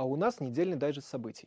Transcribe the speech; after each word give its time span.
а 0.00 0.04
у 0.04 0.16
нас 0.16 0.40
недельный 0.40 0.78
дайджест 0.78 1.06
событий. 1.08 1.46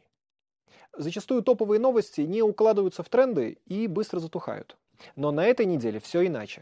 Зачастую 0.96 1.42
топовые 1.42 1.80
новости 1.80 2.22
не 2.22 2.44
укладываются 2.44 3.02
в 3.02 3.10
тренды 3.10 3.58
и 3.66 3.88
быстро 3.88 4.20
затухают. 4.20 4.78
Но 5.16 5.32
на 5.32 5.44
этой 5.44 5.66
неделе 5.66 6.00
все 6.00 6.28
иначе. 6.28 6.62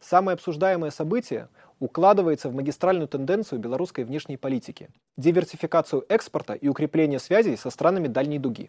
Самое 0.00 0.34
обсуждаемое 0.34 0.90
событие 0.90 1.48
укладывается 1.78 2.48
в 2.48 2.56
магистральную 2.56 3.06
тенденцию 3.06 3.60
белорусской 3.60 4.02
внешней 4.02 4.36
политики– 4.36 4.90
диверсификацию 5.16 6.04
экспорта 6.08 6.54
и 6.54 6.66
укрепление 6.66 7.20
связей 7.20 7.56
со 7.56 7.70
странами 7.70 8.08
дальней 8.08 8.40
дуги. 8.40 8.68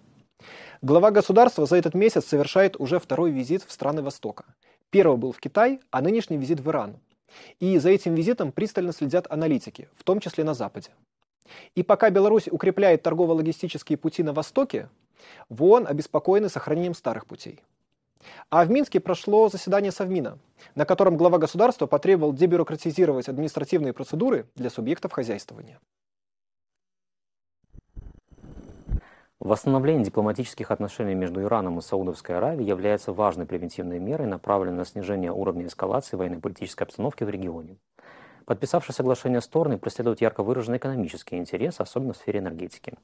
Глава 0.84 1.10
государства 1.10 1.66
за 1.66 1.76
этот 1.76 1.96
месяц 1.96 2.26
совершает 2.26 2.80
уже 2.80 3.00
второй 3.00 3.32
визит 3.32 3.64
в 3.64 3.72
страны 3.72 4.04
Востока. 4.04 4.46
Первый 4.92 5.18
был 5.18 5.32
в 5.32 5.40
Китай, 5.40 5.80
а 5.90 6.02
нынешний 6.02 6.38
визит 6.38 6.60
в 6.60 6.70
Иран. 6.70 7.00
И 7.60 7.80
за 7.80 7.90
этим 7.90 8.14
визитом 8.14 8.52
пристально 8.52 8.92
следят 8.92 9.26
аналитики, 9.32 9.90
в 9.98 10.04
том 10.04 10.20
числе 10.20 10.44
на 10.44 10.54
Западе. 10.54 10.92
И 11.76 11.84
пока 11.84 12.10
Беларусь 12.10 12.48
укрепляет 12.48 13.04
торгово-логистические 13.04 13.98
пути 13.98 14.24
на 14.24 14.34
Востоке, 14.34 14.90
в 15.50 15.64
ООН 15.64 15.88
обеспокоены 15.88 16.50
сохранением 16.50 16.94
старых 16.94 17.26
путей. 17.26 17.62
А 18.50 18.66
в 18.66 18.70
Минске 18.70 19.00
прошло 19.00 19.50
заседание 19.50 19.92
Совмина, 19.92 20.38
на 20.76 20.86
котором 20.86 21.18
глава 21.18 21.38
государства 21.38 21.86
потребовал 21.88 22.34
дебюрократизировать 22.34 23.30
административные 23.30 23.94
процедуры 23.94 24.48
для 24.56 24.70
субъектов 24.70 25.14
хозяйствования. 25.14 25.80
Восстановление 29.40 30.04
дипломатических 30.04 30.70
отношений 30.70 31.16
между 31.16 31.42
Ираном 31.42 31.80
и 31.80 31.82
Саудовской 31.82 32.36
Аравией 32.36 32.68
является 32.68 33.14
важной 33.14 33.46
превентивной 33.46 33.98
мерой, 33.98 34.28
направленной 34.28 34.80
на 34.80 34.86
снижение 34.86 35.32
уровня 35.32 35.68
эскалации 35.68 36.18
военно-политической 36.18 36.84
обстановки 36.84 37.24
в 37.24 37.30
регионе. 37.30 37.78
Подписавшие 38.50 38.96
соглашение 38.96 39.42
стороны 39.42 39.78
преследуют 39.78 40.22
ярко 40.22 40.42
выраженный 40.42 40.80
экономический 40.80 41.38
интерес, 41.38 41.80
особенно 41.80 42.14
в 42.14 42.18
сфере 42.18 42.40
энергетики. 42.40 42.96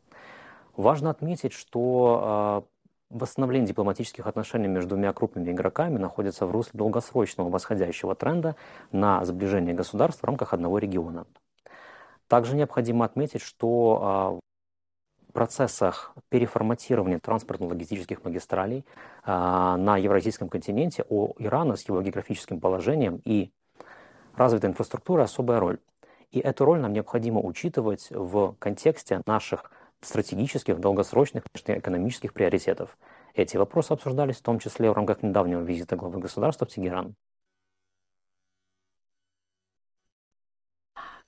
Важно 0.75 1.11
отметить, 1.11 1.53
что 1.53 2.19
а, 2.23 2.63
восстановление 3.11 3.67
дипломатических 3.67 4.25
отношений 4.25 4.67
между 4.67 4.95
двумя 4.95 5.13
крупными 5.13 5.51
игроками 5.51 5.99
находится 5.99 6.47
в 6.47 6.51
русле 6.51 6.79
долгосрочного 6.79 7.47
восходящего 7.51 8.15
тренда 8.15 8.55
на 8.91 9.23
сближение 9.23 9.75
государств 9.75 10.23
в 10.23 10.25
рамках 10.25 10.51
одного 10.51 10.79
региона. 10.79 11.27
Также 12.27 12.55
необходимо 12.55 13.05
отметить, 13.05 13.41
что 13.41 13.99
а, 14.01 14.39
в 15.29 15.31
процессах 15.31 16.15
переформатирования 16.29 17.19
транспортно-логистических 17.19 18.23
магистралей 18.23 18.83
а, 19.21 19.77
на 19.77 19.97
евразийском 19.97 20.49
континенте 20.49 21.05
у 21.07 21.35
Ирана 21.37 21.75
с 21.75 21.87
его 21.87 22.01
географическим 22.01 22.59
положением 22.59 23.21
и 23.25 23.51
развитая 24.35 24.71
инфраструктура 24.71 25.23
особая 25.23 25.59
роль. 25.59 25.79
И 26.31 26.39
эту 26.39 26.65
роль 26.65 26.79
нам 26.79 26.93
необходимо 26.93 27.41
учитывать 27.41 28.07
в 28.11 28.55
контексте 28.59 29.21
наших 29.25 29.71
стратегических, 30.01 30.79
долгосрочных 30.79 31.43
экономических 31.53 32.33
приоритетов. 32.33 32.97
Эти 33.33 33.57
вопросы 33.57 33.91
обсуждались 33.91 34.37
в 34.37 34.41
том 34.41 34.59
числе 34.59 34.91
в 34.91 34.93
рамках 34.93 35.23
недавнего 35.23 35.61
визита 35.61 35.95
главы 35.95 36.19
государства 36.19 36.65
в 36.65 36.69
Тегеран. 36.69 37.15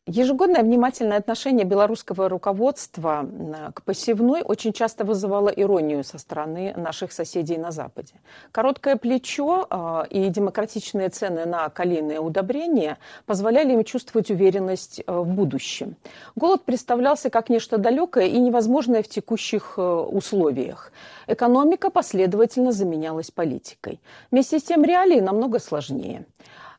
Ежегодное 0.09 0.63
внимательное 0.63 1.17
отношение 1.17 1.65
белорусского 1.65 2.29
руководства 2.29 3.27
к 3.73 3.83
посевной 3.83 4.41
очень 4.41 4.71
часто 4.71 5.03
вызывало 5.03 5.49
иронию 5.49 6.01
со 6.05 6.17
стороны 6.17 6.73
наших 6.77 7.11
соседей 7.11 7.57
на 7.57 7.71
Западе. 7.71 8.13
Короткое 8.53 8.95
плечо 8.95 9.67
а, 9.69 10.07
и 10.09 10.29
демократичные 10.29 11.09
цены 11.09 11.45
на 11.45 11.67
калийные 11.67 12.21
удобрения 12.21 12.99
позволяли 13.25 13.73
им 13.73 13.83
чувствовать 13.83 14.31
уверенность 14.31 15.03
а, 15.05 15.19
в 15.19 15.27
будущем. 15.27 15.97
Голод 16.37 16.63
представлялся 16.63 17.29
как 17.29 17.49
нечто 17.49 17.77
далекое 17.77 18.27
и 18.27 18.39
невозможное 18.39 19.03
в 19.03 19.09
текущих 19.09 19.73
а, 19.75 20.03
условиях. 20.03 20.93
Экономика 21.27 21.89
последовательно 21.89 22.71
заменялась 22.71 23.29
политикой. 23.29 23.99
Вместе 24.31 24.59
с 24.59 24.63
тем 24.63 24.85
реалии 24.85 25.19
намного 25.19 25.59
сложнее. 25.59 26.25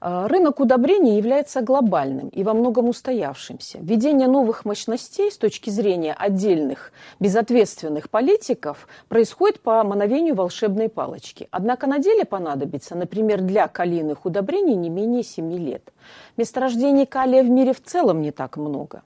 А, 0.00 0.28
рынок 0.28 0.60
удобрений 0.60 1.16
является 1.16 1.60
глобальным 1.60 2.28
и 2.28 2.44
во 2.44 2.54
многом 2.54 2.88
устоявшимся. 2.88 3.78
Введение 3.80 4.28
новых 4.28 4.64
мощностей 4.64 5.30
с 5.30 5.36
точки 5.36 5.70
зрения 5.70 6.14
отдельных 6.16 6.92
безответственных 7.18 8.08
политиков 8.08 8.86
происходит 9.08 9.60
по 9.60 9.82
мановению 9.82 10.36
волшебной 10.36 10.88
палочки. 10.88 11.48
Однако 11.50 11.88
на 11.88 11.98
деле 11.98 12.24
понадобится, 12.24 12.94
например, 12.94 13.40
для 13.40 13.66
калийных 13.66 14.24
удобрений 14.24 14.76
не 14.76 14.88
менее 14.88 15.24
7 15.24 15.52
лет. 15.56 15.92
Месторождений 16.36 17.06
калия 17.06 17.42
в 17.42 17.50
мире 17.50 17.72
в 17.72 17.82
целом 17.82 18.22
не 18.22 18.30
так 18.30 18.56
много. 18.56 19.02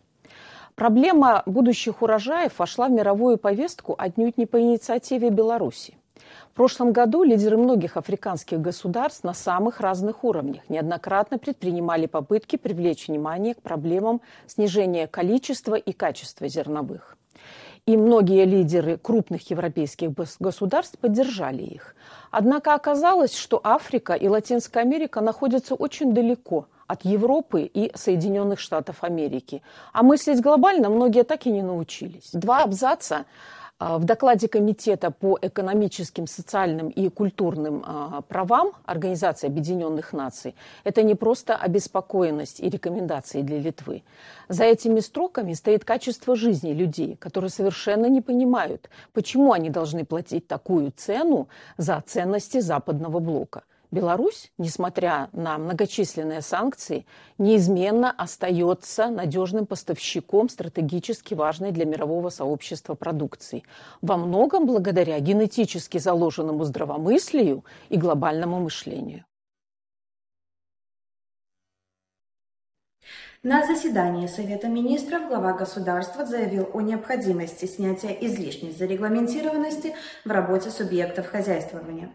Проблема 0.74 1.42
будущих 1.46 2.02
урожаев 2.02 2.58
вошла 2.58 2.88
в 2.88 2.90
мировую 2.90 3.38
повестку 3.38 3.94
отнюдь 3.96 4.36
не 4.36 4.44
по 4.44 4.60
инициативе 4.60 5.30
Беларуси. 5.30 5.94
В 6.52 6.54
прошлом 6.54 6.92
году 6.92 7.22
лидеры 7.22 7.56
многих 7.56 7.96
африканских 7.96 8.60
государств 8.60 9.24
на 9.24 9.34
самых 9.34 9.80
разных 9.80 10.22
уровнях 10.22 10.68
неоднократно 10.68 11.38
предпринимали 11.38 12.06
попытки 12.06 12.56
привлечь 12.56 13.08
внимание 13.08 13.54
к 13.54 13.62
проблемам 13.62 14.20
снижения 14.46 15.06
количества 15.06 15.76
и 15.76 15.92
качества 15.92 16.48
зерновых. 16.48 17.16
И 17.84 17.96
многие 17.96 18.44
лидеры 18.44 18.96
крупных 18.96 19.50
европейских 19.50 20.12
государств 20.38 20.98
поддержали 20.98 21.62
их. 21.62 21.96
Однако 22.30 22.74
оказалось, 22.74 23.34
что 23.34 23.60
Африка 23.64 24.12
и 24.12 24.28
Латинская 24.28 24.80
Америка 24.80 25.20
находятся 25.20 25.74
очень 25.74 26.14
далеко 26.14 26.66
от 26.86 27.04
Европы 27.04 27.62
и 27.62 27.90
Соединенных 27.96 28.60
Штатов 28.60 29.02
Америки. 29.02 29.62
А 29.92 30.02
мыслить 30.02 30.40
глобально 30.40 30.90
многие 30.90 31.24
так 31.24 31.46
и 31.46 31.50
не 31.50 31.62
научились. 31.62 32.30
Два 32.32 32.62
абзаца 32.62 33.24
в 33.80 34.04
докладе 34.04 34.48
Комитета 34.48 35.10
по 35.10 35.38
экономическим, 35.42 36.26
социальным 36.26 36.88
и 36.88 37.08
культурным 37.08 37.82
а, 37.84 38.20
правам 38.22 38.72
Организации 38.84 39.48
Объединенных 39.48 40.12
Наций 40.12 40.54
это 40.84 41.02
не 41.02 41.14
просто 41.14 41.56
обеспокоенность 41.56 42.60
и 42.60 42.68
рекомендации 42.68 43.42
для 43.42 43.58
Литвы. 43.58 44.02
За 44.48 44.64
этими 44.64 45.00
строками 45.00 45.52
стоит 45.54 45.84
качество 45.84 46.36
жизни 46.36 46.72
людей, 46.72 47.16
которые 47.16 47.50
совершенно 47.50 48.06
не 48.06 48.20
понимают, 48.20 48.88
почему 49.12 49.52
они 49.52 49.70
должны 49.70 50.04
платить 50.04 50.46
такую 50.46 50.92
цену 50.92 51.48
за 51.76 52.02
ценности 52.06 52.60
западного 52.60 53.18
блока. 53.18 53.62
Беларусь, 53.92 54.50
несмотря 54.56 55.28
на 55.32 55.58
многочисленные 55.58 56.40
санкции, 56.40 57.04
неизменно 57.36 58.10
остается 58.10 59.08
надежным 59.08 59.66
поставщиком 59.66 60.48
стратегически 60.48 61.34
важной 61.34 61.72
для 61.72 61.84
мирового 61.84 62.30
сообщества 62.30 62.94
продукции. 62.94 63.64
Во 64.00 64.16
многом 64.16 64.66
благодаря 64.66 65.20
генетически 65.20 65.98
заложенному 65.98 66.64
здравомыслию 66.64 67.66
и 67.90 67.98
глобальному 67.98 68.60
мышлению. 68.60 69.26
На 73.44 73.66
заседании 73.66 74.28
Совета 74.28 74.68
министров 74.68 75.26
глава 75.26 75.52
государства 75.54 76.24
заявил 76.24 76.70
о 76.74 76.80
необходимости 76.80 77.64
снятия 77.64 78.12
излишней 78.20 78.70
зарегламентированности 78.70 79.96
в 80.24 80.30
работе 80.30 80.70
субъектов 80.70 81.26
хозяйствования. 81.26 82.12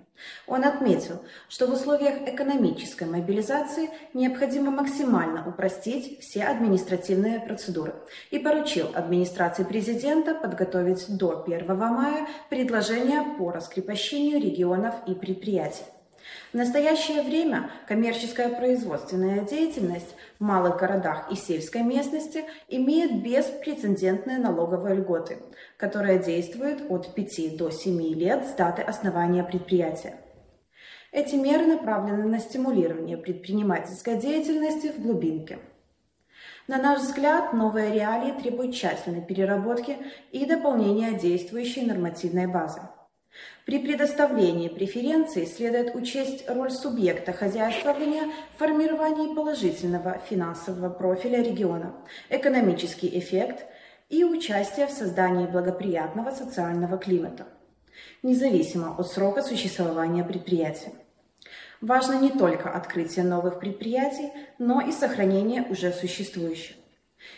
Он 0.48 0.64
отметил, 0.64 1.22
что 1.50 1.68
в 1.68 1.74
условиях 1.74 2.22
экономической 2.30 3.10
мобилизации 3.10 3.90
необходимо 4.14 4.72
максимально 4.72 5.46
упростить 5.46 6.22
все 6.22 6.44
административные 6.46 7.42
процедуры 7.42 7.94
и 8.32 8.40
поручил 8.40 8.88
администрации 8.94 9.66
президента 9.66 10.34
подготовить 10.34 11.06
до 11.10 11.44
1 11.46 11.78
мая 11.78 12.26
предложения 12.50 13.36
по 13.38 13.52
раскрепощению 13.52 14.40
регионов 14.40 14.96
и 15.06 15.14
предприятий. 15.14 15.84
В 16.54 16.56
настоящее 16.56 17.24
время 17.24 17.70
коммерческая 17.88 18.50
производственная 18.50 19.42
деятельность 19.42 20.16
в 20.40 20.44
малых 20.44 20.78
городах 20.78 21.32
и 21.32 21.36
сельской 21.36 21.82
местности 21.82 22.46
имеет 22.70 23.22
беспрецедентные 23.22 24.38
налоговые 24.38 24.96
льготы, 24.96 25.40
которые 25.78 26.20
действуют 26.20 26.84
от 26.90 27.14
5 27.14 27.58
до 27.58 27.70
7 27.70 28.02
лет 28.14 28.46
с 28.46 28.54
даты 28.54 28.82
основания 28.82 29.44
предприятия. 29.44 30.16
Эти 31.12 31.36
меры 31.36 31.66
направлены 31.66 32.26
на 32.26 32.40
стимулирование 32.40 33.18
предпринимательской 33.18 34.18
деятельности 34.18 34.92
в 34.92 35.02
глубинке. 35.02 35.60
На 36.68 36.78
наш 36.78 37.00
взгляд, 37.00 37.54
новые 37.54 37.94
реалии 37.94 38.40
требуют 38.40 38.76
тщательной 38.76 39.22
переработки 39.22 39.98
и 40.32 40.46
дополнения 40.46 41.14
действующей 41.14 41.86
нормативной 41.86 42.48
базы. 42.48 42.82
При 43.66 43.80
предоставлении 43.80 44.70
преференций 44.70 45.46
следует 45.46 45.94
учесть 45.94 46.50
роль 46.50 46.72
субъекта 46.72 47.34
хозяйствования 47.34 48.32
в 48.56 48.60
формировании 48.60 49.36
положительного 49.36 50.20
финансового 50.30 50.90
профиля 50.90 51.44
региона, 51.44 51.94
экономический 52.30 53.20
эффект 53.20 53.66
и 54.10 54.24
участие 54.24 54.88
в 54.88 54.92
создании 54.92 55.48
благоприятного 55.48 56.32
социального 56.32 56.98
климата, 56.98 57.46
независимо 58.24 58.96
от 58.98 59.12
срока 59.12 59.44
существования 59.44 60.24
предприятия. 60.24 60.94
Важно 61.82 62.20
не 62.20 62.30
только 62.30 62.70
открытие 62.70 63.26
новых 63.26 63.60
предприятий, 63.60 64.32
но 64.58 64.82
и 64.82 64.92
сохранение 64.92 65.64
уже 65.64 65.92
существующих. 65.92 66.78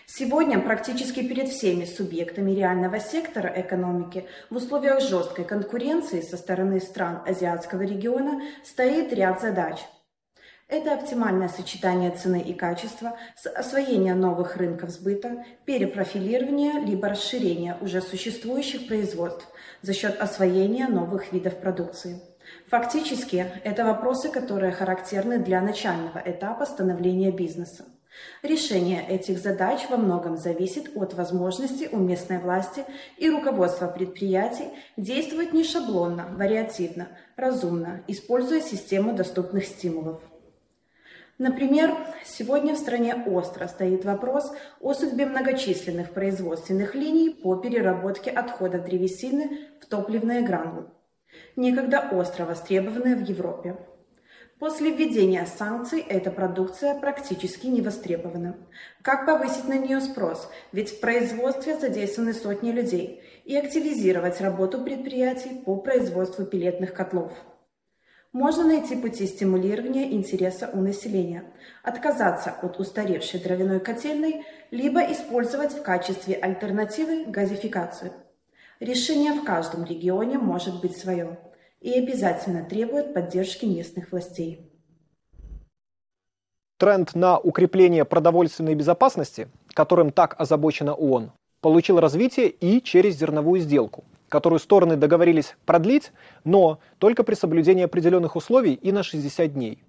Сегодня 0.06 0.60
практически 0.60 1.26
перед 1.28 1.50
всеми 1.50 1.86
субъектами 1.86 2.52
реального 2.52 3.00
сектора 3.00 3.52
экономики 3.56 4.28
в 4.50 4.58
условиях 4.58 5.02
жесткой 5.02 5.46
конкуренции 5.46 6.22
со 6.22 6.36
стороны 6.36 6.80
стран 6.80 7.22
азиатского 7.26 7.84
региона 7.84 8.42
стоит 8.64 9.14
ряд 9.14 9.40
задач. 9.40 9.80
Это 10.68 10.94
оптимальное 10.94 11.48
сочетание 11.48 12.12
цены 12.12 12.42
и 12.42 12.54
качества, 12.54 13.18
освоение 13.56 14.14
новых 14.14 14.56
рынков 14.56 14.92
сбыта, 14.92 15.44
перепрофилирование 15.66 16.82
либо 16.86 17.10
расширение 17.10 17.75
уже 17.82 18.02
существующих 18.02 18.88
производств 18.88 19.48
за 19.82 19.94
счет 19.94 20.20
освоения 20.20 20.88
новых 20.88 21.34
видов 21.34 21.60
продукции. 21.60 22.22
Фактически, 22.68 23.48
это 23.64 23.84
вопросы, 23.84 24.30
которые 24.30 24.72
характерны 24.72 25.40
для 25.40 25.60
начального 25.62 26.22
этапа 26.24 26.68
становления 26.68 27.32
бизнеса. 27.32 27.86
Решение 28.42 29.06
этих 29.07 29.39
задач 29.39 29.81
во 29.89 29.98
многом 29.98 30.38
зависит 30.38 30.95
от 30.95 31.13
возможности 31.13 31.89
у 31.92 31.98
местной 31.98 32.39
власти 32.39 32.86
и 33.18 33.30
руководства 33.30 33.88
предприятий 33.88 34.69
действовать 34.95 35.54
не 35.54 35.63
шаблонно, 35.63 36.27
вариативно, 36.38 37.10
разумно, 37.36 38.01
используя 38.07 38.62
систему 38.62 39.13
доступных 39.13 39.66
стимулов. 39.66 40.21
Например, 41.38 41.95
сегодня 42.25 42.75
в 42.75 42.77
стране 42.77 43.16
остро 43.16 43.68
стоит 43.68 44.04
вопрос 44.04 44.51
о 44.81 44.94
судьбе 44.94 45.25
многочисленных 45.25 46.12
производственных 46.12 46.95
линий 46.95 47.30
по 47.30 47.56
переработке 47.56 48.30
отходов 48.30 48.83
древесины 48.83 49.69
в 49.80 49.86
топливные 49.86 50.42
гранулы, 50.42 50.88
некогда 51.56 52.10
остро 52.12 52.45
востребованные 52.45 53.15
в 53.15 53.22
Европе. 53.22 53.77
После 54.60 54.92
введения 54.92 55.46
санкций 55.46 56.02
эта 56.02 56.32
продукция 56.32 56.94
практически 57.00 57.68
не 57.68 57.82
востребована. 57.82 58.58
Как 59.02 59.26
повысить 59.26 59.70
на 59.70 59.78
нее 59.78 60.02
спрос? 60.02 60.50
Ведь 60.74 60.90
в 60.90 61.00
производстве 61.00 61.80
задействованы 61.80 62.34
сотни 62.34 62.72
людей. 62.72 63.24
И 63.46 63.56
активизировать 63.56 64.42
работу 64.42 64.84
предприятий 64.84 65.62
по 65.66 65.78
производству 65.78 66.46
пилетных 66.46 66.94
котлов. 66.94 67.32
Можно 68.34 68.66
найти 68.66 68.98
пути 68.98 69.26
стимулирования 69.26 70.12
интереса 70.12 70.70
у 70.74 70.82
населения, 70.82 71.46
отказаться 71.82 72.54
от 72.62 72.80
устаревшей 72.80 73.40
дровяной 73.40 73.80
котельной, 73.80 74.46
либо 74.72 75.00
использовать 75.12 75.72
в 75.72 75.82
качестве 75.82 76.36
альтернативы 76.36 77.26
газификацию. 77.26 78.12
Решение 78.80 79.34
в 79.34 79.44
каждом 79.46 79.86
регионе 79.86 80.38
может 80.38 80.82
быть 80.82 80.98
свое 80.98 81.40
и 81.81 81.94
обязательно 81.94 82.64
требует 82.64 83.14
поддержки 83.14 83.66
местных 83.66 84.12
властей. 84.12 84.70
Тренд 86.78 87.14
на 87.14 87.38
укрепление 87.38 88.06
продовольственной 88.06 88.76
безопасности, 88.76 89.50
которым 89.74 90.12
так 90.12 90.36
озабочена 90.40 90.94
ООН, 90.94 91.31
получил 91.62 92.00
развитие 92.00 92.50
и 92.50 92.81
через 92.81 93.18
зерновую 93.18 93.60
сделку, 93.60 94.06
которую 94.30 94.60
стороны 94.60 94.96
договорились 94.96 95.58
продлить, 95.66 96.12
но 96.46 96.80
только 96.98 97.24
при 97.24 97.36
соблюдении 97.36 97.84
определенных 97.84 98.36
условий 98.36 98.74
и 98.75 98.92
на 98.92 99.04
60 99.04 99.54
дней. 99.54 99.84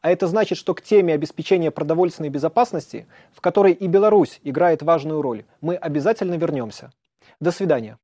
А 0.00 0.10
это 0.10 0.26
значит, 0.26 0.56
что 0.56 0.72
к 0.74 0.82
теме 0.82 1.14
обеспечения 1.14 1.70
продовольственной 1.70 2.30
безопасности, 2.30 3.06
в 3.32 3.40
которой 3.40 3.72
и 3.72 3.86
Беларусь 3.86 4.40
играет 4.44 4.82
важную 4.82 5.20
роль, 5.20 5.44
мы 5.60 5.76
обязательно 5.76 6.36
вернемся. 6.36 6.92
До 7.40 7.50
свидания. 7.50 7.98